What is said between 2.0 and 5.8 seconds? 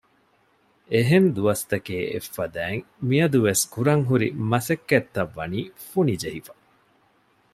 އެއްފަދައިން މިއަދުވެސް ކުރަންހުރި މަސައްކަތްތައް ވަނީ